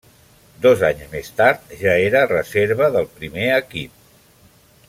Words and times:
Dos 0.63 0.79
anys 0.87 1.11
més 1.11 1.29
tard 1.41 1.69
ja 1.83 1.93
era 2.07 2.25
reserva 2.33 2.91
del 2.97 3.09
primer 3.21 3.47
equip. 3.63 4.13